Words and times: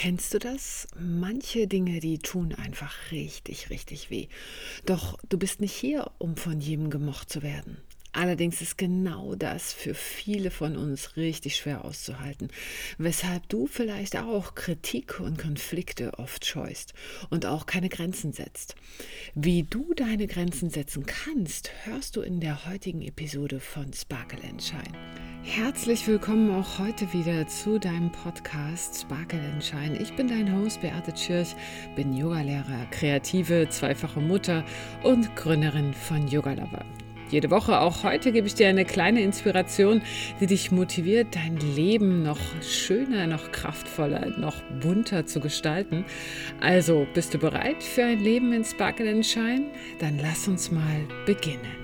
Kennst 0.00 0.32
du 0.32 0.38
das? 0.38 0.88
Manche 0.98 1.66
Dinge, 1.66 2.00
die 2.00 2.20
tun 2.20 2.54
einfach 2.54 3.10
richtig, 3.10 3.68
richtig 3.68 4.08
weh. 4.08 4.28
Doch 4.86 5.18
du 5.28 5.36
bist 5.36 5.60
nicht 5.60 5.74
hier, 5.74 6.10
um 6.16 6.36
von 6.36 6.58
jedem 6.58 6.88
gemocht 6.88 7.28
zu 7.28 7.42
werden. 7.42 7.76
Allerdings 8.12 8.62
ist 8.62 8.78
genau 8.78 9.34
das 9.34 9.74
für 9.74 9.92
viele 9.92 10.50
von 10.50 10.78
uns 10.78 11.18
richtig 11.18 11.56
schwer 11.56 11.84
auszuhalten, 11.84 12.48
weshalb 12.96 13.46
du 13.50 13.66
vielleicht 13.66 14.16
auch 14.16 14.54
Kritik 14.54 15.20
und 15.20 15.36
Konflikte 15.36 16.18
oft 16.18 16.46
scheust 16.46 16.94
und 17.28 17.44
auch 17.44 17.66
keine 17.66 17.90
Grenzen 17.90 18.32
setzt. 18.32 18.76
Wie 19.34 19.64
du 19.64 19.92
deine 19.92 20.26
Grenzen 20.26 20.70
setzen 20.70 21.04
kannst, 21.04 21.72
hörst 21.84 22.16
du 22.16 22.22
in 22.22 22.40
der 22.40 22.64
heutigen 22.64 23.02
Episode 23.02 23.60
von 23.60 23.92
Sparkle 23.92 24.40
Shine. 24.58 25.19
Herzlich 25.42 26.06
willkommen 26.06 26.50
auch 26.50 26.78
heute 26.78 27.14
wieder 27.14 27.46
zu 27.46 27.78
deinem 27.78 28.12
Podcast 28.12 29.00
Sparkle 29.00 29.40
Shine. 29.60 29.96
Ich 29.98 30.14
bin 30.14 30.28
dein 30.28 30.54
Host 30.54 30.82
Beate 30.82 31.14
Tschirch, 31.14 31.56
bin 31.96 32.12
Yogalehrer, 32.12 32.86
kreative, 32.90 33.66
zweifache 33.70 34.20
Mutter 34.20 34.64
und 35.02 35.34
Gründerin 35.36 35.94
von 35.94 36.28
Yoga 36.28 36.52
Lover. 36.52 36.84
Jede 37.30 37.50
Woche, 37.50 37.80
auch 37.80 38.02
heute, 38.02 38.32
gebe 38.32 38.48
ich 38.48 38.54
dir 38.54 38.68
eine 38.68 38.84
kleine 38.84 39.22
Inspiration, 39.22 40.02
die 40.40 40.46
dich 40.46 40.72
motiviert, 40.72 41.34
dein 41.34 41.56
Leben 41.56 42.22
noch 42.22 42.40
schöner, 42.60 43.26
noch 43.26 43.50
kraftvoller, 43.50 44.38
noch 44.38 44.60
bunter 44.82 45.24
zu 45.24 45.40
gestalten. 45.40 46.04
Also, 46.60 47.06
bist 47.14 47.32
du 47.32 47.38
bereit 47.38 47.82
für 47.82 48.04
ein 48.04 48.20
Leben 48.20 48.52
in 48.52 48.64
Sparkle 48.64 49.24
Shine? 49.24 49.70
Dann 50.00 50.18
lass 50.20 50.48
uns 50.48 50.70
mal 50.70 51.06
beginnen. 51.24 51.79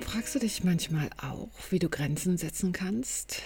Fragst 0.00 0.34
du 0.34 0.38
dich 0.38 0.64
manchmal 0.64 1.10
auch, 1.20 1.50
wie 1.70 1.78
du 1.78 1.88
Grenzen 1.88 2.36
setzen 2.38 2.72
kannst? 2.72 3.42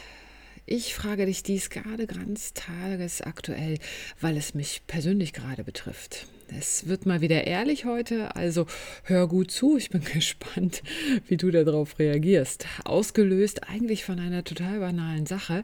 Ich 0.66 0.94
frage 0.94 1.26
dich 1.26 1.42
dies 1.42 1.70
gerade 1.70 2.06
ganz 2.06 2.52
tagesaktuell, 2.54 3.78
weil 4.20 4.36
es 4.36 4.54
mich 4.54 4.82
persönlich 4.86 5.32
gerade 5.32 5.64
betrifft. 5.64 6.26
Es 6.58 6.88
wird 6.88 7.06
mal 7.06 7.20
wieder 7.20 7.46
ehrlich 7.46 7.84
heute, 7.84 8.34
also 8.34 8.66
hör 9.04 9.28
gut 9.28 9.50
zu. 9.50 9.76
Ich 9.76 9.90
bin 9.90 10.02
gespannt, 10.12 10.82
wie 11.28 11.36
du 11.36 11.50
darauf 11.50 11.98
reagierst. 11.98 12.66
Ausgelöst 12.84 13.68
eigentlich 13.68 14.04
von 14.04 14.18
einer 14.18 14.42
total 14.42 14.80
banalen 14.80 15.26
Sache, 15.26 15.62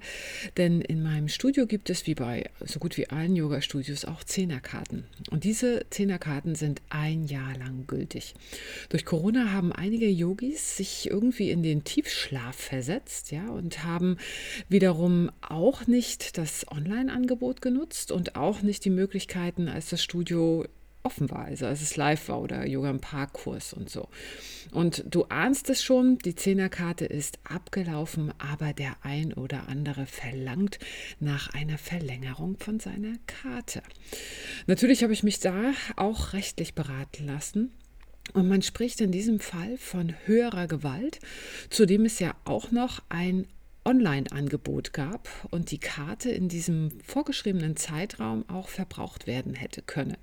denn 0.57 0.81
in 0.81 1.03
meinem 1.03 1.29
Studio 1.29 1.67
gibt 1.67 1.91
es 1.91 2.07
wie 2.07 2.15
bei 2.15 2.51
so 2.65 2.79
gut 2.79 2.97
wie 2.97 3.09
allen 3.09 3.35
Yoga-Studios 3.35 4.05
auch 4.05 4.23
Zehnerkarten. 4.23 5.05
Und 5.31 5.45
diese 5.45 5.87
Zehnerkarten 5.91 6.55
sind 6.55 6.83
ein 6.89 7.25
Jahr 7.25 7.57
lang 7.59 7.87
gültig. 7.87 8.35
Durch 8.89 9.05
Corona 9.05 9.53
haben 9.53 9.73
einige 9.73 10.09
Yogis 10.09 10.77
sich 10.77 11.11
irgendwie 11.11 11.51
in 11.51 11.63
den 11.63 11.83
Tiefschlaf 11.83 12.55
versetzt, 12.55 13.33
ja, 13.33 13.49
und 13.49 13.83
haben 13.83 14.19
wiederum 14.69 15.31
auch 15.41 15.87
nicht 15.87 16.39
das 16.39 16.71
Online-Angebot 16.71 17.61
genutzt 17.61 18.13
und 18.13 18.37
auch 18.37 18.63
nicht 18.63 18.85
die 18.85 18.91
Möglichkeiten, 18.91 19.69
als 19.69 19.91
das 19.91 20.03
Studio 20.03 20.65
offen 21.07 21.31
war, 21.31 21.45
also 21.45 21.67
als 21.67 21.81
es 21.81 21.97
live 21.97 22.29
war 22.29 22.43
oder 22.43 22.67
Yoga 22.67 22.91
im 22.91 23.01
Parkkurs 23.01 23.73
und 23.73 23.89
so. 23.89 24.09
Und 24.73 25.05
du 25.09 25.25
ahnst 25.25 25.71
es 25.71 25.83
schon, 25.83 26.19
die 26.19 26.35
Zehnerkarte 26.35 27.07
ist 27.07 27.39
abgelaufen, 27.45 28.35
aber 28.39 28.73
der 28.73 28.97
ein 29.03 29.33
oder 29.33 29.69
andere 29.69 30.07
verlangt 30.07 30.79
nach 31.21 31.55
einer 31.55 31.79
Verlängerung 31.79 32.57
von 32.59 32.81
seiner 32.81 33.15
Karte. 33.27 33.83
Natürlich 34.67 35.03
habe 35.03 35.13
ich 35.13 35.23
mich 35.23 35.39
da 35.39 35.73
auch 35.95 36.33
rechtlich 36.33 36.75
beraten 36.75 37.27
lassen. 37.27 37.71
Und 38.33 38.49
man 38.49 38.61
spricht 38.61 39.01
in 39.01 39.13
diesem 39.13 39.39
Fall 39.39 39.79
von 39.79 40.13
höherer 40.25 40.67
Gewalt, 40.67 41.21
zudem 41.71 42.05
es 42.05 42.19
ja 42.19 42.35
auch 42.45 42.73
noch 42.73 43.01
ein 43.09 43.47
Online-Angebot 43.87 44.93
gab 44.93 45.29
und 45.51 45.71
die 45.71 45.79
Karte 45.79 46.31
in 46.31 46.49
diesem 46.49 46.91
vorgeschriebenen 47.01 47.77
Zeitraum 47.77 48.45
auch 48.49 48.69
verbraucht 48.69 49.27
werden 49.27 49.55
hätte 49.55 49.81
können. 49.81 50.17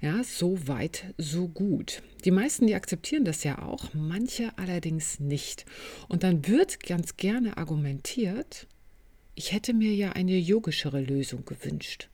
Ja, 0.00 0.22
so 0.24 0.66
weit, 0.66 1.14
so 1.16 1.48
gut. 1.48 2.02
Die 2.24 2.30
meisten, 2.30 2.66
die 2.66 2.74
akzeptieren 2.74 3.24
das 3.24 3.44
ja 3.44 3.62
auch, 3.62 3.94
manche 3.94 4.50
allerdings 4.58 5.20
nicht. 5.20 5.64
Und 6.08 6.24
dann 6.24 6.46
wird 6.46 6.80
ganz 6.80 7.16
gerne 7.16 7.56
argumentiert, 7.56 8.66
ich 9.34 9.52
hätte 9.52 9.72
mir 9.72 9.94
ja 9.94 10.12
eine 10.12 10.36
yogischere 10.36 11.00
Lösung 11.00 11.44
gewünscht. 11.44 12.08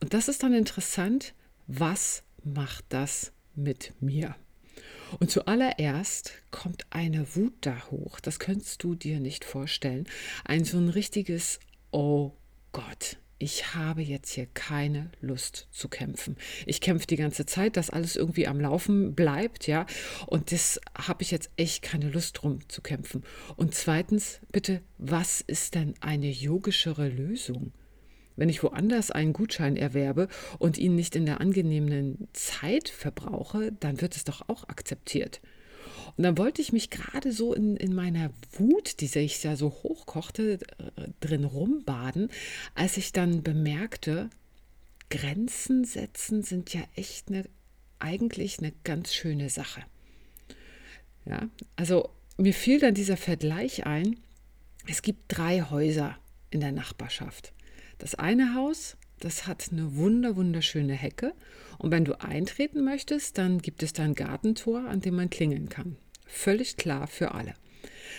Und 0.00 0.14
das 0.14 0.28
ist 0.28 0.42
dann 0.42 0.54
interessant, 0.54 1.34
was 1.66 2.24
macht 2.42 2.86
das 2.88 3.32
mit 3.54 3.92
mir? 4.00 4.34
Und 5.20 5.30
zuallererst 5.30 6.32
kommt 6.50 6.86
eine 6.90 7.36
Wut 7.36 7.54
da 7.60 7.90
hoch. 7.90 8.20
Das 8.20 8.38
könntest 8.38 8.82
du 8.82 8.94
dir 8.94 9.20
nicht 9.20 9.44
vorstellen. 9.44 10.06
Ein 10.44 10.64
so 10.64 10.78
ein 10.78 10.88
richtiges 10.88 11.60
Oh 11.90 12.32
Gott. 12.72 13.18
Ich 13.38 13.74
habe 13.74 14.02
jetzt 14.02 14.30
hier 14.30 14.46
keine 14.46 15.10
Lust 15.20 15.66
zu 15.72 15.88
kämpfen. 15.88 16.36
Ich 16.64 16.80
kämpfe 16.80 17.08
die 17.08 17.16
ganze 17.16 17.44
Zeit, 17.44 17.76
dass 17.76 17.90
alles 17.90 18.14
irgendwie 18.14 18.46
am 18.46 18.60
Laufen 18.60 19.16
bleibt, 19.16 19.66
ja. 19.66 19.84
Und 20.28 20.52
das 20.52 20.80
habe 20.96 21.24
ich 21.24 21.32
jetzt 21.32 21.50
echt 21.56 21.82
keine 21.82 22.08
Lust 22.08 22.40
drum 22.40 22.60
zu 22.68 22.82
kämpfen. 22.82 23.24
Und 23.56 23.74
zweitens, 23.74 24.38
bitte, 24.52 24.80
was 24.96 25.40
ist 25.40 25.74
denn 25.74 25.94
eine 26.00 26.30
yogischere 26.30 27.08
Lösung? 27.08 27.72
Wenn 28.36 28.48
ich 28.48 28.62
woanders 28.62 29.10
einen 29.10 29.32
Gutschein 29.32 29.76
erwerbe 29.76 30.28
und 30.58 30.78
ihn 30.78 30.94
nicht 30.94 31.16
in 31.16 31.26
der 31.26 31.40
angenehmen 31.40 32.28
Zeit 32.32 32.88
verbrauche, 32.88 33.72
dann 33.80 34.00
wird 34.00 34.16
es 34.16 34.24
doch 34.24 34.48
auch 34.48 34.68
akzeptiert. 34.68 35.40
Und 36.16 36.24
dann 36.24 36.38
wollte 36.38 36.60
ich 36.60 36.72
mich 36.72 36.90
gerade 36.90 37.32
so 37.32 37.54
in, 37.54 37.76
in 37.76 37.94
meiner 37.94 38.30
Wut, 38.52 39.00
die 39.00 39.06
sich 39.06 39.42
ja 39.42 39.56
so 39.56 39.70
hochkochte, 39.70 40.58
äh, 40.78 41.08
drin 41.20 41.44
rumbaden, 41.44 42.30
als 42.74 42.96
ich 42.96 43.12
dann 43.12 43.42
bemerkte, 43.42 44.28
Grenzen 45.10 45.84
setzen 45.84 46.42
sind 46.42 46.72
ja 46.72 46.80
echt 46.96 47.28
eine, 47.28 47.44
eigentlich 47.98 48.58
eine 48.58 48.72
ganz 48.84 49.14
schöne 49.14 49.50
Sache. 49.50 49.82
Ja, 51.24 51.48
also 51.76 52.10
mir 52.36 52.54
fiel 52.54 52.80
dann 52.80 52.94
dieser 52.94 53.16
Vergleich 53.16 53.86
ein, 53.86 54.16
es 54.86 55.02
gibt 55.02 55.24
drei 55.28 55.62
Häuser 55.62 56.18
in 56.50 56.60
der 56.60 56.72
Nachbarschaft. 56.72 57.52
Das 58.02 58.16
eine 58.16 58.56
Haus, 58.56 58.96
das 59.20 59.46
hat 59.46 59.68
eine 59.70 59.94
wunder 59.94 60.34
wunderschöne 60.34 60.92
Hecke 60.92 61.34
und 61.78 61.92
wenn 61.92 62.04
du 62.04 62.20
eintreten 62.20 62.82
möchtest, 62.82 63.38
dann 63.38 63.62
gibt 63.62 63.84
es 63.84 63.92
da 63.92 64.02
ein 64.02 64.16
Gartentor, 64.16 64.88
an 64.88 65.00
dem 65.00 65.14
man 65.14 65.30
klingeln 65.30 65.68
kann. 65.68 65.94
Völlig 66.26 66.76
klar 66.76 67.06
für 67.06 67.32
alle. 67.32 67.54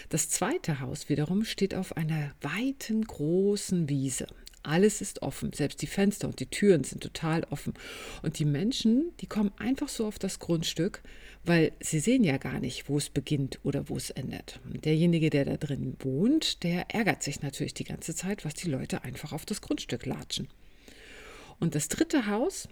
Das 0.07 0.29
zweite 0.29 0.79
Haus 0.79 1.09
wiederum 1.09 1.43
steht 1.43 1.75
auf 1.75 1.97
einer 1.97 2.31
weiten 2.39 3.03
großen 3.03 3.89
Wiese. 3.89 4.27
Alles 4.63 5.01
ist 5.01 5.21
offen, 5.21 5.51
selbst 5.53 5.81
die 5.81 5.87
Fenster 5.87 6.27
und 6.27 6.39
die 6.39 6.45
Türen 6.45 6.83
sind 6.83 7.03
total 7.03 7.43
offen. 7.49 7.73
Und 8.21 8.39
die 8.39 8.45
Menschen, 8.45 9.11
die 9.19 9.27
kommen 9.27 9.51
einfach 9.57 9.89
so 9.89 10.07
auf 10.07 10.17
das 10.17 10.39
Grundstück, 10.39 11.03
weil 11.43 11.73
sie 11.81 11.99
sehen 11.99 12.23
ja 12.23 12.37
gar 12.37 12.59
nicht, 12.59 12.87
wo 12.87 12.97
es 12.97 13.09
beginnt 13.09 13.59
oder 13.63 13.89
wo 13.89 13.97
es 13.97 14.09
endet. 14.09 14.61
Und 14.71 14.85
derjenige, 14.85 15.29
der 15.29 15.45
da 15.45 15.57
drin 15.57 15.97
wohnt, 15.99 16.63
der 16.63 16.93
ärgert 16.95 17.23
sich 17.23 17.41
natürlich 17.41 17.73
die 17.73 17.83
ganze 17.83 18.15
Zeit, 18.15 18.45
was 18.45 18.53
die 18.53 18.69
Leute 18.69 19.03
einfach 19.03 19.33
auf 19.33 19.45
das 19.45 19.61
Grundstück 19.61 20.05
latschen. 20.05 20.47
Und 21.59 21.75
das 21.75 21.89
dritte 21.89 22.27
Haus 22.27 22.69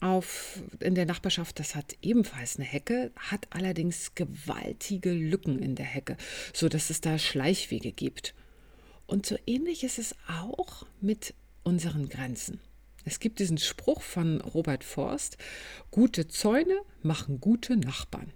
auf, 0.00 0.62
in 0.80 0.94
der 0.94 1.06
Nachbarschaft, 1.06 1.58
das 1.58 1.74
hat 1.74 1.96
ebenfalls 2.00 2.56
eine 2.56 2.64
Hecke, 2.64 3.12
hat 3.16 3.46
allerdings 3.50 4.14
gewaltige 4.14 5.12
Lücken 5.12 5.58
in 5.58 5.74
der 5.74 5.86
Hecke, 5.86 6.16
sodass 6.52 6.90
es 6.90 7.00
da 7.00 7.18
Schleichwege 7.18 7.92
gibt. 7.92 8.34
Und 9.06 9.26
so 9.26 9.36
ähnlich 9.46 9.84
ist 9.84 9.98
es 9.98 10.14
auch 10.28 10.86
mit 11.00 11.34
unseren 11.62 12.08
Grenzen. 12.08 12.60
Es 13.04 13.20
gibt 13.20 13.38
diesen 13.38 13.58
Spruch 13.58 14.02
von 14.02 14.40
Robert 14.40 14.82
Forst, 14.82 15.36
gute 15.90 16.26
Zäune 16.28 16.76
machen 17.02 17.40
gute 17.40 17.76
Nachbarn. 17.76 18.32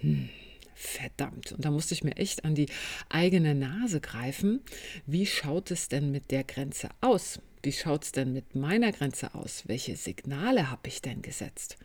Hm, 0.00 0.28
verdammt. 0.74 1.52
Und 1.52 1.64
da 1.64 1.70
musste 1.70 1.94
ich 1.94 2.04
mir 2.04 2.16
echt 2.16 2.44
an 2.44 2.54
die 2.54 2.68
eigene 3.08 3.54
Nase 3.54 4.00
greifen. 4.00 4.60
Wie 5.06 5.26
schaut 5.26 5.70
es 5.72 5.88
denn 5.88 6.12
mit 6.12 6.30
der 6.30 6.44
Grenze 6.44 6.90
aus? 7.00 7.40
Wie 7.62 7.72
schaut 7.72 8.04
es 8.04 8.12
denn 8.12 8.32
mit 8.32 8.54
meiner 8.54 8.92
Grenze 8.92 9.34
aus? 9.34 9.64
Welche 9.66 9.96
Signale 9.96 10.70
habe 10.70 10.88
ich 10.88 11.02
denn 11.02 11.20
gesetzt? 11.20 11.76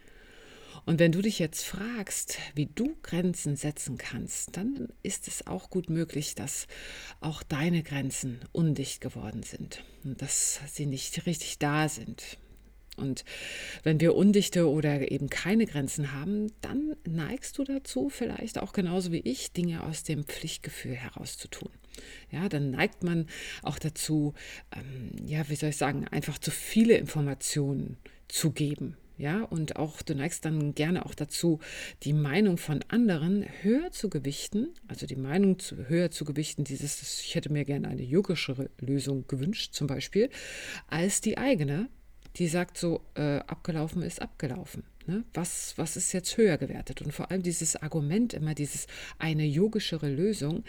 Und 0.86 1.00
wenn 1.00 1.12
du 1.12 1.22
dich 1.22 1.40
jetzt 1.40 1.66
fragst, 1.66 2.38
wie 2.54 2.68
du 2.68 2.96
Grenzen 3.02 3.56
setzen 3.56 3.98
kannst, 3.98 4.56
dann 4.56 4.90
ist 5.02 5.28
es 5.28 5.48
auch 5.48 5.70
gut 5.70 5.90
möglich, 5.90 6.36
dass 6.36 6.68
auch 7.22 7.42
deine 7.42 7.82
Grenzen 7.82 8.40
undicht 8.52 9.02
geworden 9.02 9.42
sind 9.42 9.84
und 10.04 10.22
dass 10.22 10.60
sie 10.72 10.86
nicht 10.86 11.26
richtig 11.26 11.58
da 11.58 11.90
sind. 11.90 12.38
Und 12.98 13.26
wenn 13.84 14.00
wir 14.00 14.16
undichte 14.16 14.70
oder 14.70 15.12
eben 15.12 15.30
keine 15.30 15.66
Grenzen 15.66 16.14
haben, 16.14 16.52
dann 16.62 16.96
neigst 17.06 17.58
du 17.58 17.64
dazu, 17.66 18.10
vielleicht 18.10 18.58
auch 18.58 18.72
genauso 18.72 19.12
wie 19.12 19.20
ich, 19.20 19.52
Dinge 19.52 19.84
aus 19.84 20.04
dem 20.04 20.24
Pflichtgefühl 20.24 20.96
heraus 20.96 21.38
zu 21.38 21.50
tun. 21.50 21.72
Ja, 22.32 22.48
dann 22.48 22.72
neigt 22.72 23.04
man 23.04 23.28
auch 23.64 23.80
dazu, 23.80 24.34
ähm, 24.74 25.12
ja, 25.26 25.50
wie 25.50 25.56
soll 25.56 25.70
ich 25.70 25.78
sagen, 25.78 26.08
einfach 26.08 26.38
zu 26.38 26.52
viele 26.52 26.96
Informationen 26.96 27.98
zu 28.28 28.52
geben 28.52 28.96
ja, 29.18 29.44
und 29.44 29.78
auch 29.78 30.02
du 30.02 30.16
neigst 30.16 30.46
dann 30.46 30.76
gerne 30.76 31.06
auch 31.06 31.16
dazu, 31.16 31.60
die 32.04 32.14
Meinung 32.14 32.58
von 32.58 32.84
anderen 32.90 33.46
höher 33.62 33.92
zu 33.92 34.10
gewichten, 34.10 34.74
also 34.88 35.06
die 35.06 35.16
Meinung 35.16 35.60
zu, 35.60 35.88
höher 35.88 36.12
zu 36.12 36.26
gewichten, 36.26 36.64
dieses, 36.64 37.22
ich 37.22 37.36
hätte 37.36 37.52
mir 37.52 37.66
gerne 37.66 37.88
eine 37.88 38.04
yogischere 38.04 38.70
Lösung 38.80 39.26
gewünscht, 39.28 39.74
zum 39.74 39.88
Beispiel, 39.88 40.30
als 40.88 41.22
die 41.22 41.38
eigene, 41.38 41.90
die 42.36 42.48
sagt 42.48 42.78
so, 42.78 43.02
äh, 43.16 43.40
abgelaufen 43.40 44.02
ist 44.02 44.22
abgelaufen. 44.22 44.84
Ne? 45.08 45.24
Was, 45.34 45.74
was 45.78 45.98
ist 45.98 46.14
jetzt 46.14 46.36
höher 46.38 46.58
gewertet? 46.58 47.02
Und 47.02 47.12
vor 47.12 47.30
allem 47.30 47.44
dieses 47.44 47.76
Argument, 47.76 48.34
immer 48.34 48.56
dieses 48.56 48.88
eine 49.20 49.46
yogischere 49.46 50.10
Lösung, 50.10 50.64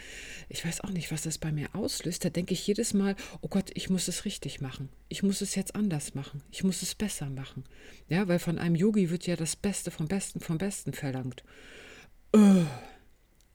ich 0.48 0.64
weiß 0.64 0.82
auch 0.82 0.90
nicht, 0.90 1.10
was 1.10 1.22
das 1.22 1.38
bei 1.38 1.52
mir 1.52 1.74
auslöst. 1.74 2.24
Da 2.24 2.30
denke 2.30 2.52
ich 2.52 2.66
jedes 2.66 2.92
Mal, 2.92 3.16
oh 3.40 3.48
Gott, 3.48 3.70
ich 3.74 3.88
muss 3.88 4.08
es 4.08 4.24
richtig 4.26 4.60
machen. 4.60 4.90
Ich 5.08 5.22
muss 5.22 5.40
es 5.40 5.54
jetzt 5.54 5.74
anders 5.74 6.14
machen. 6.14 6.42
Ich 6.50 6.64
muss 6.64 6.82
es 6.82 6.94
besser 6.94 7.30
machen. 7.30 7.64
Ja, 8.08 8.28
weil 8.28 8.38
von 8.38 8.58
einem 8.58 8.74
Yogi 8.74 9.10
wird 9.10 9.26
ja 9.26 9.36
das 9.36 9.56
Beste 9.56 9.90
vom 9.90 10.06
Besten 10.06 10.40
vom 10.40 10.58
Besten 10.58 10.92
verlangt. 10.92 11.42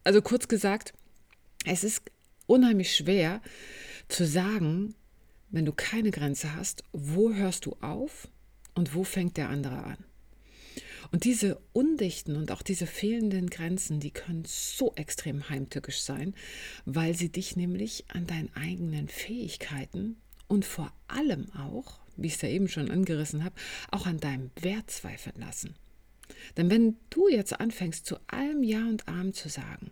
Also 0.04 0.22
kurz 0.22 0.48
gesagt, 0.48 0.94
es 1.66 1.84
ist 1.84 2.02
unheimlich 2.48 2.96
schwer 2.96 3.42
zu 4.08 4.26
sagen, 4.26 4.96
wenn 5.52 5.66
du 5.66 5.74
keine 5.74 6.12
Grenze 6.12 6.56
hast, 6.56 6.84
wo 6.92 7.34
hörst 7.34 7.66
du 7.66 7.76
auf 7.82 8.28
und 8.74 8.96
wo 8.96 9.04
fängt 9.04 9.38
der 9.38 9.50
andere 9.50 9.84
an? 9.84 9.98
Und 11.12 11.24
diese 11.24 11.60
undichten 11.74 12.36
und 12.36 12.52
auch 12.52 12.62
diese 12.62 12.86
fehlenden 12.86 13.50
Grenzen, 13.50 14.00
die 14.00 14.12
können 14.12 14.44
so 14.46 14.94
extrem 14.96 15.50
heimtückisch 15.50 16.02
sein, 16.02 16.36
weil 16.86 17.16
sie 17.16 17.30
dich 17.30 17.56
nämlich 17.56 18.06
an 18.10 18.28
deinen 18.28 18.54
eigenen 18.56 19.08
Fähigkeiten 19.08 20.18
und 20.48 20.66
vor 20.66 20.94
allem 21.08 21.50
auch, 21.54 22.00
wie 22.18 22.28
ich 22.28 22.36
es 22.36 22.42
ja 22.42 22.50
eben 22.50 22.68
schon 22.68 22.92
angerissen 22.92 23.44
habe, 23.44 23.56
auch 23.90 24.06
an 24.06 24.20
deinem 24.20 24.52
Wert 24.60 24.92
zweifeln 24.92 25.40
lassen. 25.40 25.76
Denn 26.58 26.70
wenn 26.70 26.98
du 27.10 27.28
jetzt 27.30 27.60
anfängst, 27.60 28.06
zu 28.06 28.18
allem 28.28 28.64
Ja 28.64 28.86
und 28.88 29.08
Arm 29.08 29.34
zu 29.34 29.50
sagen, 29.50 29.92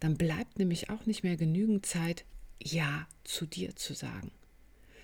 dann 0.00 0.16
bleibt 0.16 0.58
nämlich 0.58 0.90
auch 0.90 1.06
nicht 1.06 1.22
mehr 1.22 1.36
genügend 1.36 1.86
Zeit, 1.86 2.24
Ja 2.62 3.06
zu 3.24 3.46
dir 3.46 3.76
zu 3.76 3.94
sagen. 3.94 4.32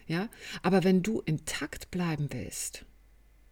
Ja, 0.07 0.29
aber 0.63 0.85
wenn 0.85 1.03
du 1.03 1.21
intakt 1.21 1.91
bleiben 1.91 2.29
willst 2.33 2.87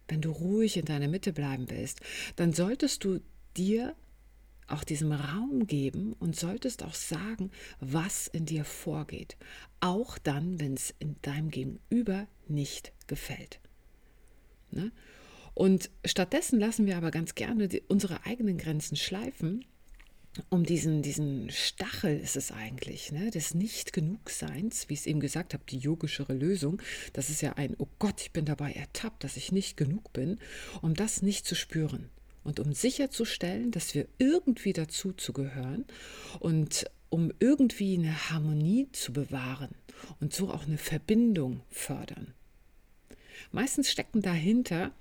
wenn 0.07 0.21
du 0.21 0.31
ruhig 0.31 0.77
in 0.77 0.85
deiner 0.85 1.07
Mitte 1.07 1.33
bleiben 1.33 1.69
willst, 1.69 2.01
dann 2.35 2.53
solltest 2.53 3.03
du 3.03 3.19
dir 3.55 3.95
auch 4.67 4.83
diesem 4.83 5.11
Raum 5.11 5.65
geben 5.65 6.13
und 6.19 6.35
solltest 6.35 6.83
auch 6.83 6.93
sagen, 6.93 7.51
was 7.79 8.27
in 8.27 8.45
dir 8.45 8.65
vorgeht. 8.65 9.37
Auch 9.79 10.17
dann, 10.17 10.59
wenn 10.59 10.73
es 10.73 10.93
in 10.99 11.15
deinem 11.21 11.51
Gegenüber 11.51 12.27
nicht 12.47 12.91
gefällt. 13.07 13.59
Ne? 14.71 14.91
Und 15.53 15.89
stattdessen 16.05 16.59
lassen 16.59 16.85
wir 16.85 16.97
aber 16.97 17.11
ganz 17.11 17.33
gerne 17.33 17.67
die, 17.67 17.81
unsere 17.87 18.25
eigenen 18.25 18.57
Grenzen 18.57 18.95
schleifen 18.95 19.65
um 20.49 20.63
diesen, 20.63 21.01
diesen 21.01 21.49
Stachel 21.49 22.19
ist 22.19 22.35
es 22.35 22.51
eigentlich, 22.51 23.11
ne, 23.11 23.31
des 23.31 23.53
Nicht-Genugseins, 23.53 24.89
wie 24.89 24.93
ich 24.93 25.01
es 25.01 25.05
eben 25.05 25.19
gesagt 25.19 25.53
habe, 25.53 25.63
die 25.69 25.77
yogischere 25.77 26.33
Lösung. 26.33 26.81
Das 27.13 27.29
ist 27.29 27.41
ja 27.41 27.53
ein, 27.53 27.75
oh 27.77 27.87
Gott, 27.99 28.21
ich 28.21 28.31
bin 28.31 28.45
dabei 28.45 28.71
ertappt, 28.71 29.23
dass 29.23 29.37
ich 29.37 29.51
nicht 29.51 29.77
genug 29.77 30.13
bin, 30.13 30.39
um 30.81 30.93
das 30.93 31.21
nicht 31.21 31.45
zu 31.45 31.55
spüren 31.55 32.09
und 32.43 32.59
um 32.59 32.73
sicherzustellen, 32.73 33.71
dass 33.71 33.93
wir 33.93 34.07
irgendwie 34.17 34.73
dazu 34.73 35.13
zu 35.13 35.33
gehören 35.33 35.85
und 36.39 36.85
um 37.09 37.31
irgendwie 37.39 37.97
eine 37.97 38.29
Harmonie 38.29 38.89
zu 38.91 39.13
bewahren 39.13 39.75
und 40.19 40.33
so 40.33 40.49
auch 40.51 40.65
eine 40.65 40.77
Verbindung 40.77 41.61
fördern. 41.69 42.33
Meistens 43.51 43.91
stecken 43.91 44.21
dahinter 44.21 44.91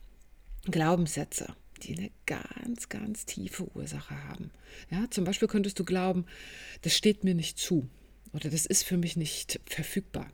Glaubenssätze 0.64 1.54
die 1.78 1.96
eine 1.96 2.10
ganz, 2.26 2.88
ganz 2.88 3.26
tiefe 3.26 3.66
Ursache 3.76 4.22
haben. 4.24 4.50
Ja, 4.90 5.10
zum 5.10 5.24
Beispiel 5.24 5.48
könntest 5.48 5.78
du 5.78 5.84
glauben, 5.84 6.26
das 6.82 6.94
steht 6.94 7.24
mir 7.24 7.34
nicht 7.34 7.58
zu 7.58 7.88
oder 8.32 8.50
das 8.50 8.66
ist 8.66 8.84
für 8.84 8.96
mich 8.96 9.16
nicht 9.16 9.60
verfügbar. 9.66 10.30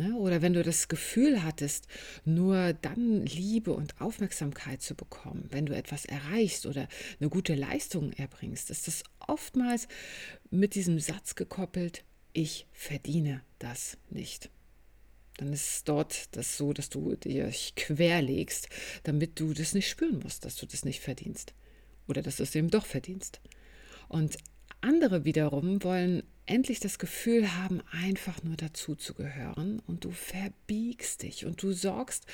Ne? 0.00 0.16
Oder 0.16 0.40
wenn 0.40 0.54
du 0.54 0.62
das 0.62 0.88
Gefühl 0.88 1.42
hattest, 1.42 1.86
nur 2.24 2.72
dann 2.72 3.26
Liebe 3.26 3.72
und 3.72 4.00
Aufmerksamkeit 4.00 4.80
zu 4.80 4.94
bekommen, 4.94 5.46
wenn 5.50 5.66
du 5.66 5.76
etwas 5.76 6.06
erreichst 6.06 6.64
oder 6.64 6.88
eine 7.20 7.28
gute 7.28 7.54
Leistung 7.54 8.12
erbringst, 8.14 8.70
ist 8.70 8.86
das 8.86 9.02
oftmals 9.18 9.88
mit 10.50 10.74
diesem 10.74 10.98
Satz 10.98 11.34
gekoppelt, 11.34 12.04
ich 12.32 12.66
verdiene 12.72 13.42
das 13.58 13.98
nicht 14.08 14.48
dann 15.40 15.54
ist 15.54 15.88
dort 15.88 16.36
das 16.36 16.58
so, 16.58 16.74
dass 16.74 16.90
du 16.90 17.16
dich 17.16 17.74
querlegst, 17.74 18.68
damit 19.04 19.40
du 19.40 19.54
das 19.54 19.72
nicht 19.72 19.88
spüren 19.88 20.18
musst, 20.22 20.44
dass 20.44 20.56
du 20.56 20.66
das 20.66 20.84
nicht 20.84 21.00
verdienst. 21.00 21.54
Oder 22.08 22.20
dass 22.20 22.36
du 22.36 22.42
es 22.42 22.54
eben 22.54 22.68
doch 22.68 22.84
verdienst. 22.84 23.40
Und 24.08 24.36
andere 24.82 25.24
wiederum 25.24 25.82
wollen 25.82 26.24
endlich 26.44 26.78
das 26.78 26.98
Gefühl 26.98 27.56
haben, 27.56 27.80
einfach 27.90 28.42
nur 28.42 28.56
dazu 28.56 28.96
zu 28.96 29.14
gehören 29.14 29.80
und 29.86 30.04
du 30.04 30.10
verbiegst 30.10 31.22
dich 31.22 31.46
und 31.46 31.62
du 31.62 31.72
sorgst 31.72 32.26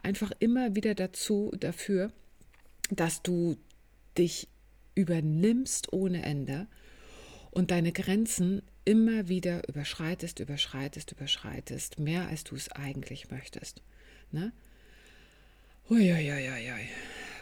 einfach 0.00 0.30
immer 0.38 0.76
wieder 0.76 0.94
dazu 0.94 1.50
dafür, 1.58 2.12
dass 2.90 3.22
du 3.22 3.56
dich 4.16 4.46
übernimmst 4.94 5.92
ohne 5.92 6.22
Ende 6.22 6.68
und 7.52 7.70
deine 7.70 7.92
Grenzen 7.92 8.62
immer 8.84 9.28
wieder 9.28 9.68
überschreitest, 9.68 10.40
überschreitest, 10.40 11.12
überschreitest, 11.12 11.98
mehr 12.00 12.26
als 12.26 12.42
du 12.42 12.56
es 12.56 12.72
eigentlich 12.72 13.30
möchtest. 13.30 13.82
Ne? 14.32 14.52
Uiuiuiui. 15.88 16.88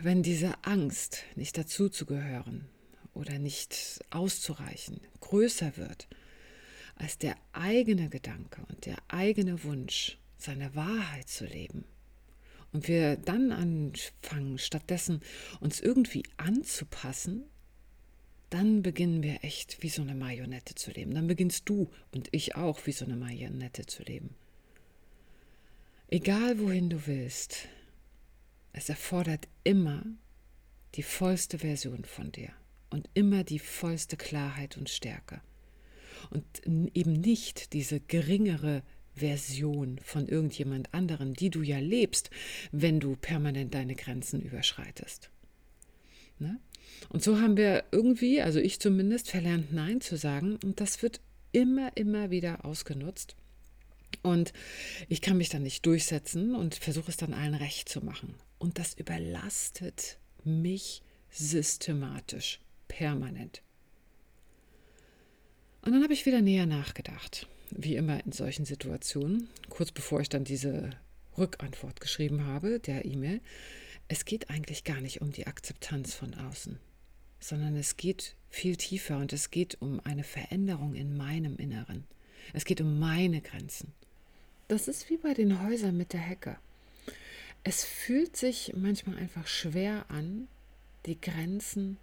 Wenn 0.00 0.22
diese 0.22 0.52
Angst, 0.62 1.24
nicht 1.36 1.56
dazuzugehören 1.56 2.66
oder 3.14 3.38
nicht 3.38 4.00
auszureichen, 4.10 5.00
größer 5.20 5.76
wird 5.76 6.08
als 6.96 7.16
der 7.16 7.36
eigene 7.52 8.10
Gedanke 8.10 8.62
und 8.68 8.84
der 8.84 8.96
eigene 9.08 9.64
Wunsch, 9.64 10.18
seine 10.36 10.74
Wahrheit 10.74 11.28
zu 11.28 11.46
leben, 11.46 11.84
und 12.72 12.86
wir 12.86 13.16
dann 13.16 13.50
anfangen, 13.52 14.58
stattdessen 14.58 15.22
uns 15.60 15.80
irgendwie 15.80 16.22
anzupassen, 16.36 17.44
dann 18.50 18.82
beginnen 18.82 19.22
wir 19.22 19.44
echt 19.44 19.82
wie 19.82 19.88
so 19.88 20.02
eine 20.02 20.14
Marionette 20.14 20.74
zu 20.74 20.90
leben. 20.90 21.14
Dann 21.14 21.28
beginnst 21.28 21.68
du 21.68 21.90
und 22.12 22.28
ich 22.32 22.56
auch 22.56 22.86
wie 22.86 22.92
so 22.92 23.04
eine 23.04 23.16
Marionette 23.16 23.86
zu 23.86 24.02
leben. 24.02 24.34
Egal 26.08 26.58
wohin 26.58 26.90
du 26.90 27.06
willst, 27.06 27.68
es 28.72 28.88
erfordert 28.88 29.46
immer 29.62 30.04
die 30.96 31.04
vollste 31.04 31.58
Version 31.58 32.04
von 32.04 32.32
dir 32.32 32.50
und 32.90 33.08
immer 33.14 33.44
die 33.44 33.60
vollste 33.60 34.16
Klarheit 34.16 34.76
und 34.76 34.90
Stärke. 34.90 35.40
Und 36.30 36.44
eben 36.66 37.12
nicht 37.12 37.72
diese 37.72 38.00
geringere 38.00 38.82
Version 39.14 39.98
von 40.02 40.28
irgendjemand 40.28 40.92
anderem, 40.92 41.34
die 41.34 41.50
du 41.50 41.62
ja 41.62 41.78
lebst, 41.78 42.30
wenn 42.72 43.00
du 43.00 43.16
permanent 43.16 43.74
deine 43.74 43.94
Grenzen 43.94 44.42
überschreitest. 44.42 45.30
Ne? 46.38 46.58
Und 47.08 47.22
so 47.22 47.40
haben 47.40 47.56
wir 47.56 47.84
irgendwie, 47.90 48.40
also 48.40 48.60
ich 48.60 48.80
zumindest, 48.80 49.30
verlernt 49.30 49.72
Nein 49.72 50.00
zu 50.00 50.16
sagen. 50.16 50.58
Und 50.62 50.80
das 50.80 51.02
wird 51.02 51.20
immer, 51.52 51.96
immer 51.96 52.30
wieder 52.30 52.64
ausgenutzt. 52.64 53.36
Und 54.22 54.52
ich 55.08 55.20
kann 55.20 55.36
mich 55.36 55.48
dann 55.48 55.62
nicht 55.62 55.86
durchsetzen 55.86 56.54
und 56.54 56.74
versuche 56.74 57.10
es 57.10 57.16
dann 57.16 57.34
allen 57.34 57.54
recht 57.54 57.88
zu 57.88 58.04
machen. 58.04 58.34
Und 58.58 58.78
das 58.78 58.94
überlastet 58.94 60.18
mich 60.44 61.02
systematisch, 61.30 62.60
permanent. 62.88 63.62
Und 65.82 65.92
dann 65.92 66.02
habe 66.02 66.12
ich 66.12 66.26
wieder 66.26 66.42
näher 66.42 66.66
nachgedacht, 66.66 67.46
wie 67.70 67.96
immer 67.96 68.24
in 68.24 68.32
solchen 68.32 68.66
Situationen, 68.66 69.48
kurz 69.70 69.92
bevor 69.92 70.20
ich 70.20 70.28
dann 70.28 70.44
diese 70.44 70.90
Rückantwort 71.38 72.00
geschrieben 72.00 72.44
habe, 72.44 72.80
der 72.80 73.04
E-Mail. 73.04 73.40
Es 74.10 74.24
geht 74.24 74.50
eigentlich 74.50 74.82
gar 74.82 75.00
nicht 75.00 75.20
um 75.20 75.30
die 75.30 75.46
Akzeptanz 75.46 76.14
von 76.14 76.34
außen 76.34 76.80
sondern 77.40 77.74
es 77.76 77.96
geht 77.96 78.36
viel 78.50 78.76
tiefer 78.76 79.16
und 79.16 79.32
es 79.32 79.50
geht 79.50 79.80
um 79.80 80.00
eine 80.04 80.24
Veränderung 80.24 80.94
in 80.94 81.16
meinem 81.16 81.56
Inneren. 81.56 82.06
Es 82.52 82.64
geht 82.64 82.80
um 82.80 82.98
meine 82.98 83.40
Grenzen. 83.40 83.92
Das 84.68 84.86
ist 84.86 85.10
wie 85.10 85.16
bei 85.16 85.34
den 85.34 85.62
Häusern 85.62 85.96
mit 85.96 86.12
der 86.12 86.20
Hecke. 86.20 86.58
Es 87.64 87.84
fühlt 87.84 88.36
sich 88.36 88.72
manchmal 88.76 89.16
einfach 89.16 89.46
schwer 89.46 90.04
an, 90.08 90.48
die 91.06 91.20
Grenzen 91.20 91.98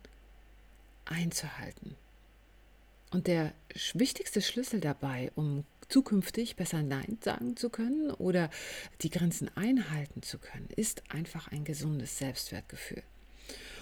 einzuhalten. 1.05 1.95
Und 3.11 3.27
der 3.27 3.53
wichtigste 3.93 4.41
Schlüssel 4.41 4.81
dabei, 4.81 5.31
um 5.35 5.65
zukünftig 5.89 6.55
besser 6.55 6.83
Nein 6.83 7.17
sagen 7.21 7.55
zu 7.55 7.69
können 7.69 8.11
oder 8.11 8.49
die 9.01 9.09
Grenzen 9.09 9.49
einhalten 9.55 10.21
zu 10.21 10.37
können, 10.37 10.69
ist 10.75 11.03
einfach 11.09 11.51
ein 11.51 11.63
gesundes 11.63 12.17
Selbstwertgefühl. 12.17 13.03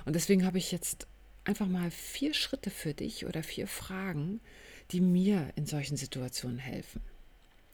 Und 0.06 0.14
deswegen 0.14 0.46
habe 0.46 0.58
ich 0.58 0.72
jetzt 0.72 1.08
einfach 1.44 1.68
mal 1.68 1.92
vier 1.92 2.34
Schritte 2.34 2.70
für 2.70 2.94
dich 2.94 3.26
oder 3.26 3.44
vier 3.44 3.68
Fragen, 3.68 4.42
die 4.92 5.02
mir 5.02 5.52
in 5.56 5.66
solchen 5.66 5.98
Situationen 5.98 6.60
helfen. 6.60 7.02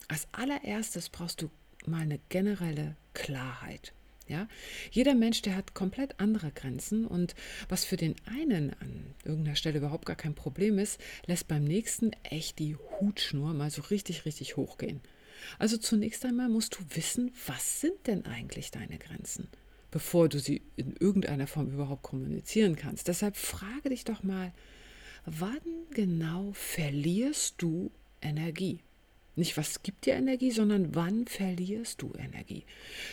Als 0.07 0.27
allererstes 0.31 1.09
brauchst 1.09 1.41
du 1.41 1.50
mal 1.85 2.01
eine 2.01 2.19
generelle 2.29 2.95
Klarheit. 3.13 3.93
Ja? 4.27 4.47
Jeder 4.91 5.15
Mensch, 5.15 5.41
der 5.41 5.55
hat 5.55 5.73
komplett 5.73 6.19
andere 6.19 6.51
Grenzen 6.51 7.05
und 7.05 7.35
was 7.69 7.85
für 7.85 7.97
den 7.97 8.15
einen 8.25 8.73
an 8.79 9.13
irgendeiner 9.25 9.55
Stelle 9.55 9.79
überhaupt 9.79 10.05
gar 10.05 10.15
kein 10.15 10.35
Problem 10.35 10.79
ist, 10.79 10.99
lässt 11.25 11.47
beim 11.47 11.63
nächsten 11.63 12.11
echt 12.23 12.59
die 12.59 12.75
Hutschnur 12.75 13.53
mal 13.53 13.71
so 13.71 13.81
richtig, 13.83 14.25
richtig 14.25 14.57
hochgehen. 14.57 15.01
Also 15.59 15.77
zunächst 15.77 16.23
einmal 16.25 16.49
musst 16.49 16.75
du 16.75 16.95
wissen, 16.95 17.31
was 17.47 17.81
sind 17.81 18.07
denn 18.07 18.25
eigentlich 18.25 18.71
deine 18.71 18.97
Grenzen, 18.97 19.47
bevor 19.89 20.29
du 20.29 20.39
sie 20.39 20.61
in 20.75 20.95
irgendeiner 20.95 21.47
Form 21.47 21.71
überhaupt 21.71 22.03
kommunizieren 22.03 22.75
kannst. 22.75 23.07
Deshalb 23.07 23.35
frage 23.37 23.89
dich 23.89 24.03
doch 24.03 24.23
mal, 24.23 24.53
wann 25.25 25.59
genau 25.91 26.51
verlierst 26.53 27.55
du 27.57 27.91
Energie? 28.21 28.81
Nicht, 29.35 29.55
was 29.57 29.81
gibt 29.81 30.05
dir 30.05 30.15
Energie, 30.15 30.51
sondern 30.51 30.93
wann 30.93 31.25
verlierst 31.25 32.01
du 32.01 32.13
Energie? 32.17 32.65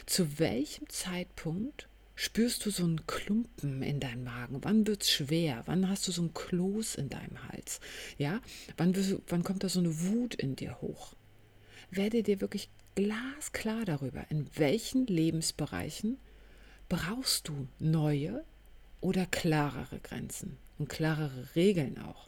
Zu 0.07 0.39
welchem 0.39 0.89
Zeitpunkt 0.89 1.89
spürst 2.17 2.67
du 2.67 2.71
so 2.71 2.83
einen 2.83 3.07
Klumpen 3.07 3.83
in 3.83 4.01
deinem 4.01 4.25
Magen? 4.25 4.59
Wann 4.63 4.87
wird 4.87 5.03
es 5.03 5.11
schwer? 5.11 5.63
Wann 5.67 5.89
hast 5.89 6.09
du 6.09 6.13
so 6.13 6.23
ein 6.23 6.35
Kloß 6.35 6.97
in 6.97 7.09
deinem 7.09 7.49
Hals? 7.49 7.81
Ja, 8.19 8.41
wann, 8.77 8.95
wann 9.29 9.45
kommt 9.45 9.63
da 9.63 9.69
so 9.69 9.79
eine 9.79 10.01
Wut 10.01 10.35
in 10.35 10.57
dir 10.57 10.81
hoch? 10.81 11.15
Werde 11.91 12.25
dir 12.25 12.41
wirklich 12.41 12.69
glasklar 12.97 13.85
darüber, 13.85 14.27
in 14.29 14.49
welchen 14.57 15.07
Lebensbereichen 15.07 16.19
brauchst 16.89 17.47
du 17.47 17.69
neue 17.79 18.45
oder 19.01 19.25
klarere 19.25 20.01
Grenzen 20.01 20.57
und 20.79 20.89
klarere 20.89 21.55
Regeln 21.55 21.99
auch 21.99 22.28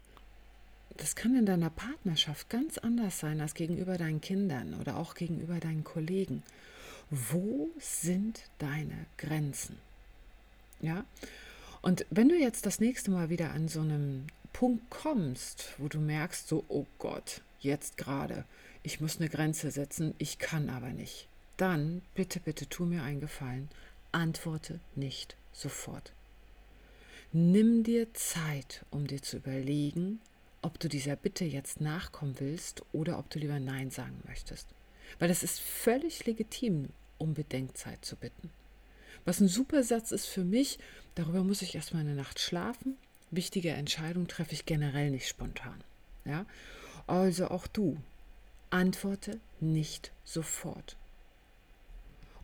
das 0.96 1.16
kann 1.16 1.36
in 1.36 1.46
deiner 1.46 1.70
Partnerschaft 1.70 2.50
ganz 2.50 2.78
anders 2.78 3.18
sein 3.18 3.40
als 3.40 3.54
gegenüber 3.54 3.96
deinen 3.96 4.20
Kindern 4.20 4.74
oder 4.74 4.96
auch 4.96 5.14
gegenüber 5.14 5.58
deinen 5.60 5.84
Kollegen. 5.84 6.42
Wo 7.10 7.70
sind 7.78 8.42
deine 8.58 9.06
Grenzen? 9.16 9.78
Ja? 10.80 11.04
Und 11.82 12.06
wenn 12.10 12.28
du 12.28 12.36
jetzt 12.36 12.66
das 12.66 12.80
nächste 12.80 13.10
Mal 13.10 13.30
wieder 13.30 13.52
an 13.52 13.68
so 13.68 13.80
einem 13.80 14.26
Punkt 14.52 14.90
kommst, 14.90 15.74
wo 15.78 15.88
du 15.88 15.98
merkst, 15.98 16.48
so, 16.48 16.64
oh 16.68 16.86
Gott, 16.98 17.40
jetzt 17.60 17.96
gerade, 17.96 18.44
ich 18.82 19.00
muss 19.00 19.18
eine 19.18 19.28
Grenze 19.28 19.70
setzen, 19.70 20.14
ich 20.18 20.38
kann 20.38 20.68
aber 20.68 20.90
nicht, 20.90 21.26
dann 21.56 22.02
bitte, 22.14 22.40
bitte 22.40 22.68
tu 22.68 22.84
mir 22.84 23.02
einen 23.02 23.20
Gefallen, 23.20 23.68
antworte 24.12 24.80
nicht 24.94 25.36
sofort. 25.52 26.12
Nimm 27.32 27.84
dir 27.84 28.12
Zeit, 28.12 28.84
um 28.90 29.06
dir 29.06 29.22
zu 29.22 29.36
überlegen, 29.36 30.20
ob 30.62 30.78
du 30.78 30.88
dieser 30.88 31.16
Bitte 31.16 31.44
jetzt 31.44 31.80
nachkommen 31.80 32.38
willst 32.38 32.82
oder 32.92 33.18
ob 33.18 33.30
du 33.30 33.38
lieber 33.38 33.58
Nein 33.58 33.90
sagen 33.90 34.22
möchtest. 34.26 34.68
Weil 35.18 35.30
es 35.30 35.42
ist 35.42 35.60
völlig 35.60 36.26
legitim, 36.26 36.88
um 37.18 37.34
Bedenkzeit 37.34 38.04
zu 38.04 38.16
bitten. 38.16 38.50
Was 39.24 39.40
ein 39.40 39.48
super 39.48 39.82
Satz 39.82 40.12
ist 40.12 40.26
für 40.26 40.44
mich, 40.44 40.78
darüber 41.14 41.42
muss 41.42 41.62
ich 41.62 41.74
erstmal 41.74 42.02
eine 42.02 42.14
Nacht 42.14 42.38
schlafen. 42.40 42.96
Wichtige 43.30 43.70
Entscheidungen 43.70 44.28
treffe 44.28 44.54
ich 44.54 44.66
generell 44.66 45.10
nicht 45.10 45.28
spontan. 45.28 45.82
Ja? 46.24 46.46
Also 47.06 47.48
auch 47.48 47.66
du, 47.66 47.98
antworte 48.70 49.40
nicht 49.60 50.12
sofort. 50.24 50.96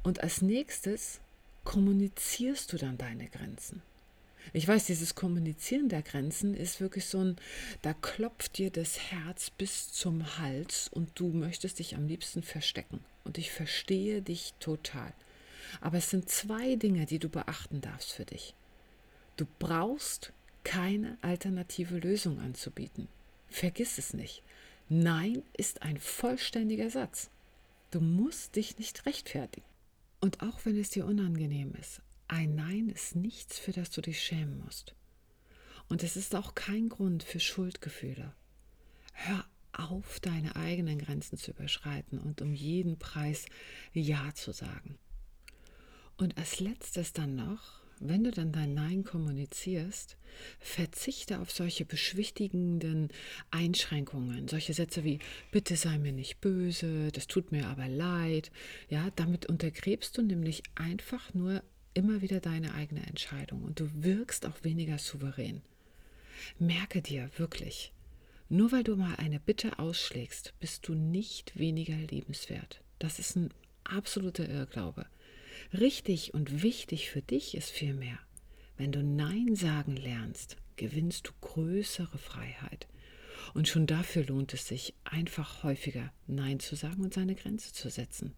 Und 0.03 0.23
als 0.23 0.43
nächstes 0.43 1.21
kommunizierst 1.65 2.73
du 2.73 2.77
dann 2.77 2.99
deine 2.99 3.29
Grenzen. 3.29 3.83
Ich 4.53 4.67
weiß, 4.67 4.87
dieses 4.87 5.15
Kommunizieren 5.15 5.88
der 5.88 6.03
Grenzen 6.03 6.55
ist 6.55 6.81
wirklich 6.81 7.07
so 7.07 7.19
ein, 7.19 7.37
da 7.83 7.95
klopft 7.95 8.59
dir 8.59 8.71
das 8.71 8.99
Herz 9.11 9.50
bis 9.50 9.93
zum 9.93 10.38
Hals 10.38 10.88
und 10.88 11.11
du 11.15 11.29
möchtest 11.29 11.79
dich 11.79 11.97
am 11.97 12.07
liebsten 12.07 12.43
verstecken. 12.43 13.00
Und 13.25 13.38
ich 13.38 13.50
verstehe 13.50 14.23
dich 14.23 14.55
total. 14.61 15.12
Aber 15.81 15.99
es 15.99 16.11
sind 16.11 16.29
zwei 16.29 16.76
Dinge, 16.76 17.07
die 17.07 17.19
du 17.19 17.29
beachten 17.29 17.81
darfst 17.81 18.12
für 18.12 18.25
dich. 18.25 18.55
Du 19.37 19.47
brauchst 19.59 20.33
keine 20.65 21.19
alternative 21.23 21.99
Lösung 21.99 22.41
anzubieten. 22.41 23.09
Vergiss 23.49 23.99
es 23.99 24.15
nicht. 24.15 24.43
Nein 24.88 25.43
ist 25.57 25.83
ein 25.83 25.99
vollständiger 25.99 26.91
Satz. 26.91 27.31
Du 27.91 28.00
musst 28.00 28.57
dich 28.57 28.79
nicht 28.79 29.07
rechtfertigen. 29.07 29.67
Und 30.21 30.43
auch 30.43 30.61
wenn 30.65 30.79
es 30.79 30.91
dir 30.91 31.05
unangenehm 31.07 31.75
ist, 31.81 32.00
ein 32.28 32.54
Nein 32.54 32.88
ist 32.88 33.16
nichts, 33.16 33.59
für 33.59 33.73
das 33.73 33.90
du 33.90 34.00
dich 34.00 34.23
schämen 34.23 34.59
musst. 34.64 34.95
Und 35.88 36.02
es 36.02 36.16
ist 36.16 36.35
auch 36.35 36.54
kein 36.54 36.88
Grund 36.88 37.23
für 37.23 37.40
Schuldgefühle. 37.40 38.35
Hör 39.12 39.45
auf, 39.73 40.21
deine 40.21 40.56
eigenen 40.56 40.99
Grenzen 40.99 41.38
zu 41.38 41.52
überschreiten 41.52 42.18
und 42.18 42.42
um 42.42 42.52
jeden 42.52 42.99
Preis 42.99 43.47
Ja 43.92 44.33
zu 44.35 44.52
sagen. 44.52 44.99
Und 46.16 46.38
als 46.38 46.61
letztes 46.61 47.12
dann 47.12 47.37
noch, 47.37 47.83
wenn 48.00 48.25
du 48.25 48.30
dann 48.30 48.52
dein 48.52 48.75
Nein 48.75 49.04
kommunizierst, 49.04 50.16
verzichte 50.59 51.40
auf 51.40 51.50
solche 51.50 51.85
beschwichtigenden 51.85 53.09
Einschränkungen, 53.50 54.49
solche 54.49 54.75
Sätze 54.75 55.04
wie 55.04 55.18
bitte 55.50 55.76
sei 55.76 55.99
mir 55.99 56.12
nicht 56.12 56.40
böse, 56.40 57.11
das 57.12 57.26
tut 57.26 57.52
mir 57.52 57.68
aber 57.68 57.88
leid. 57.88 58.50
Ja, 58.88 59.11
damit 59.16 59.47
untergräbst 59.47 60.16
du 60.18 60.23
nämlich 60.23 60.62
einfach 60.75 61.33
nur 61.33 61.62
immer 61.97 62.21
wieder 62.21 62.41
deine 62.41 62.75
eigene 62.75 63.07
Entscheidung 63.07 63.62
und 63.62 63.81
du 63.81 63.88
wirkst 63.95 64.47
auch 64.47 64.62
weniger 64.62 64.99
souverän. 64.99 65.62
Merke 66.59 67.00
dir 67.00 67.31
wirklich, 67.37 67.93
nur 68.49 68.71
weil 68.71 68.85
du 68.85 68.97
mal 68.97 69.17
eine 69.17 69.41
Bitte 69.41 69.79
ausschlägst, 69.79 70.55
bist 70.61 70.87
du 70.87 70.95
nicht 70.95 71.59
weniger 71.59 71.97
liebenswert. 71.97 72.83
Das 72.99 73.19
ist 73.19 73.37
ein 73.37 73.50
absoluter 73.85 74.49
Irrglaube. 74.49 75.07
Richtig 75.73 76.35
und 76.35 76.62
wichtig 76.62 77.11
für 77.11 77.23
dich 77.23 77.57
ist 77.57 77.71
vielmehr, 77.71 78.19
wenn 78.76 78.93
du 78.93 79.03
Nein 79.03 79.57
sagen 79.57 79.97
lernst, 79.97 80.59
gewinnst 80.76 81.29
du 81.29 81.33
größere 81.41 82.19
Freiheit. 82.19 82.87
Und 83.55 83.69
schon 83.69 83.87
dafür 83.87 84.25
lohnt 84.25 84.53
es 84.53 84.69
sich, 84.69 84.95
einfach 85.05 85.62
häufiger 85.62 86.12
Nein 86.26 86.61
zu 86.61 86.76
sagen 86.76 87.03
und 87.03 87.15
seine 87.15 87.35
Grenze 87.35 87.73
zu 87.73 87.88
setzen. 87.88 88.35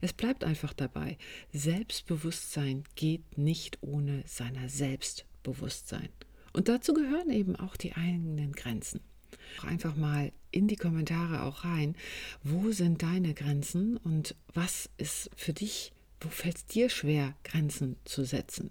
Es 0.00 0.12
bleibt 0.12 0.44
einfach 0.44 0.72
dabei, 0.72 1.16
Selbstbewusstsein 1.52 2.84
geht 2.94 3.38
nicht 3.38 3.78
ohne 3.80 4.22
seiner 4.26 4.68
Selbstbewusstsein. 4.68 6.08
Und 6.52 6.68
dazu 6.68 6.92
gehören 6.92 7.30
eben 7.30 7.56
auch 7.56 7.76
die 7.76 7.94
eigenen 7.94 8.52
Grenzen. 8.52 9.00
Einfach 9.66 9.96
mal 9.96 10.32
in 10.50 10.68
die 10.68 10.76
Kommentare 10.76 11.42
auch 11.42 11.64
rein, 11.64 11.96
wo 12.42 12.72
sind 12.72 13.02
deine 13.02 13.34
Grenzen 13.34 13.96
und 13.96 14.34
was 14.52 14.90
ist 14.98 15.30
für 15.34 15.52
dich, 15.52 15.92
wo 16.20 16.28
fällt 16.28 16.56
es 16.56 16.66
dir 16.66 16.90
schwer, 16.90 17.34
Grenzen 17.42 17.96
zu 18.04 18.24
setzen? 18.24 18.70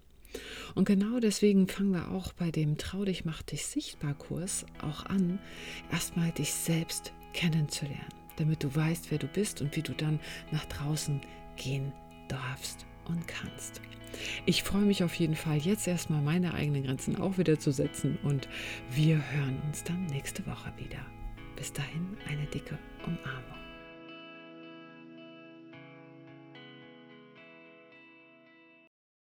Und 0.75 0.85
genau 0.85 1.19
deswegen 1.19 1.67
fangen 1.67 1.91
wir 1.91 2.11
auch 2.11 2.31
bei 2.33 2.51
dem 2.51 2.77
Trau 2.77 3.03
dich, 3.03 3.25
mach 3.25 3.41
dich 3.41 3.65
sichtbar 3.65 4.13
Kurs 4.13 4.65
auch 4.81 5.05
an, 5.05 5.39
erstmal 5.91 6.31
dich 6.31 6.53
selbst 6.53 7.11
kennenzulernen 7.33 8.20
damit 8.41 8.63
du 8.63 8.75
weißt, 8.75 9.11
wer 9.11 9.17
du 9.17 9.27
bist 9.27 9.61
und 9.61 9.75
wie 9.75 9.81
du 9.81 9.93
dann 9.93 10.19
nach 10.51 10.65
draußen 10.65 11.21
gehen 11.55 11.91
darfst 12.27 12.85
und 13.05 13.27
kannst. 13.27 13.81
Ich 14.45 14.63
freue 14.63 14.81
mich 14.81 15.03
auf 15.03 15.15
jeden 15.15 15.35
Fall, 15.35 15.57
jetzt 15.57 15.87
erstmal 15.87 16.21
meine 16.21 16.53
eigenen 16.53 16.83
Grenzen 16.83 17.15
auch 17.15 17.37
wieder 17.37 17.59
zu 17.59 17.71
setzen 17.71 18.17
und 18.23 18.47
wir 18.91 19.15
hören 19.31 19.61
uns 19.67 19.83
dann 19.83 20.05
nächste 20.07 20.45
Woche 20.45 20.71
wieder. 20.77 20.99
Bis 21.55 21.71
dahin 21.71 22.17
eine 22.27 22.45
dicke 22.47 22.77
Umarmung. 23.05 23.60